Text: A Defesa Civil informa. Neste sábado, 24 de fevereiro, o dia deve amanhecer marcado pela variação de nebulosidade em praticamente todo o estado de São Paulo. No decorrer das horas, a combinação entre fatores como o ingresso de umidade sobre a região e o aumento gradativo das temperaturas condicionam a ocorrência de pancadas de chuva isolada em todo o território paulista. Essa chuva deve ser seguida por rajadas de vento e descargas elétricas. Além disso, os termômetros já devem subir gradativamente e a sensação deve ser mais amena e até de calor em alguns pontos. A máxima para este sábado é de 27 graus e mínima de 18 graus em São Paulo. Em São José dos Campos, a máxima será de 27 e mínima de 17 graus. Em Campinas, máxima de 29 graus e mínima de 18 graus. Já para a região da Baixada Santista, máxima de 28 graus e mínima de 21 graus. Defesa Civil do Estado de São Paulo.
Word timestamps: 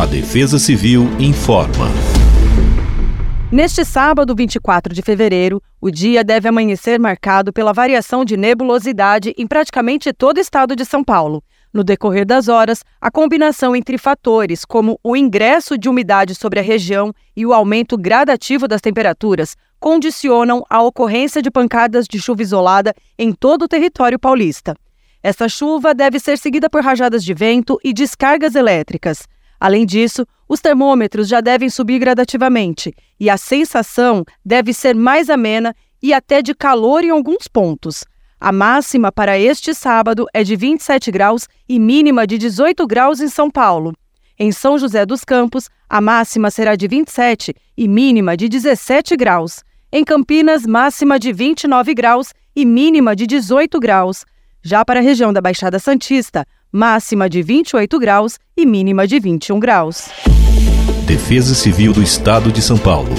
A 0.00 0.06
Defesa 0.06 0.58
Civil 0.58 1.10
informa. 1.18 1.88
Neste 3.52 3.84
sábado, 3.84 4.34
24 4.34 4.94
de 4.94 5.02
fevereiro, 5.02 5.62
o 5.78 5.90
dia 5.90 6.24
deve 6.24 6.48
amanhecer 6.48 6.98
marcado 6.98 7.52
pela 7.52 7.74
variação 7.74 8.24
de 8.24 8.34
nebulosidade 8.34 9.34
em 9.36 9.46
praticamente 9.46 10.10
todo 10.14 10.38
o 10.38 10.40
estado 10.40 10.74
de 10.74 10.86
São 10.86 11.04
Paulo. 11.04 11.44
No 11.70 11.84
decorrer 11.84 12.24
das 12.24 12.48
horas, 12.48 12.82
a 12.98 13.10
combinação 13.10 13.76
entre 13.76 13.98
fatores 13.98 14.64
como 14.64 14.98
o 15.04 15.14
ingresso 15.14 15.76
de 15.76 15.86
umidade 15.86 16.34
sobre 16.34 16.60
a 16.60 16.62
região 16.62 17.12
e 17.36 17.44
o 17.44 17.52
aumento 17.52 17.98
gradativo 17.98 18.66
das 18.66 18.80
temperaturas 18.80 19.54
condicionam 19.78 20.64
a 20.70 20.82
ocorrência 20.82 21.42
de 21.42 21.50
pancadas 21.50 22.06
de 22.08 22.18
chuva 22.18 22.40
isolada 22.40 22.94
em 23.18 23.32
todo 23.32 23.64
o 23.64 23.68
território 23.68 24.18
paulista. 24.18 24.74
Essa 25.22 25.46
chuva 25.46 25.92
deve 25.94 26.18
ser 26.18 26.38
seguida 26.38 26.70
por 26.70 26.82
rajadas 26.82 27.22
de 27.22 27.34
vento 27.34 27.78
e 27.84 27.92
descargas 27.92 28.54
elétricas. 28.54 29.28
Além 29.60 29.84
disso, 29.84 30.26
os 30.48 30.60
termômetros 30.60 31.28
já 31.28 31.42
devem 31.42 31.68
subir 31.68 31.98
gradativamente 31.98 32.94
e 33.20 33.28
a 33.28 33.36
sensação 33.36 34.24
deve 34.44 34.72
ser 34.72 34.94
mais 34.94 35.28
amena 35.28 35.76
e 36.02 36.14
até 36.14 36.40
de 36.40 36.54
calor 36.54 37.04
em 37.04 37.10
alguns 37.10 37.46
pontos. 37.46 38.04
A 38.40 38.50
máxima 38.50 39.12
para 39.12 39.38
este 39.38 39.74
sábado 39.74 40.26
é 40.32 40.42
de 40.42 40.56
27 40.56 41.10
graus 41.10 41.46
e 41.68 41.78
mínima 41.78 42.26
de 42.26 42.38
18 42.38 42.86
graus 42.86 43.20
em 43.20 43.28
São 43.28 43.50
Paulo. 43.50 43.94
Em 44.38 44.50
São 44.50 44.78
José 44.78 45.04
dos 45.04 45.22
Campos, 45.22 45.68
a 45.86 46.00
máxima 46.00 46.50
será 46.50 46.74
de 46.74 46.88
27 46.88 47.54
e 47.76 47.86
mínima 47.86 48.34
de 48.38 48.48
17 48.48 49.14
graus. 49.14 49.62
Em 49.92 50.02
Campinas, 50.02 50.64
máxima 50.64 51.18
de 51.18 51.30
29 51.30 51.92
graus 51.92 52.32
e 52.56 52.64
mínima 52.64 53.14
de 53.14 53.26
18 53.26 53.78
graus. 53.78 54.24
Já 54.62 54.82
para 54.84 55.00
a 55.00 55.02
região 55.02 55.32
da 55.32 55.42
Baixada 55.42 55.78
Santista, 55.78 56.46
máxima 56.72 57.28
de 57.28 57.42
28 57.42 57.98
graus 57.98 58.38
e 58.56 58.64
mínima 58.64 59.06
de 59.06 59.18
21 59.18 59.58
graus. 59.58 60.10
Defesa 61.06 61.54
Civil 61.54 61.92
do 61.92 62.02
Estado 62.02 62.52
de 62.52 62.62
São 62.62 62.78
Paulo. 62.78 63.14